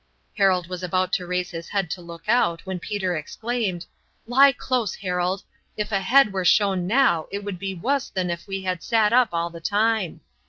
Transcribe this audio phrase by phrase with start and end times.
[0.35, 3.85] Harold was about to raise his head to look out when Peter exclaimed:
[4.25, 5.43] "Lie close, Harold!
[5.77, 9.13] Ef a head were shown now it would be wuss than ef we had sat
[9.13, 10.21] up all the time.